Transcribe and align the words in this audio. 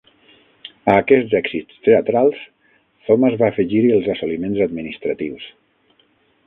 A 0.93 0.95
aquests 1.01 1.35
èxits 1.39 1.83
teatrals, 1.89 2.39
Thomas 3.09 3.39
va 3.43 3.51
afegir-hi 3.53 3.93
els 4.01 4.09
assoliments 4.17 4.65
administratius. 4.71 5.49